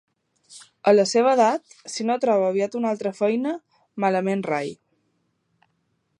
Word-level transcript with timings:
A 0.91 0.93
la 0.95 1.03
seva 1.11 1.33
edat, 1.37 1.75
si 1.97 2.07
no 2.11 2.17
troba 2.23 2.47
aviat 2.53 2.79
una 2.81 2.95
altra 2.95 3.13
feina, 3.21 3.55
malament 4.07 4.43
rai. 4.53 4.77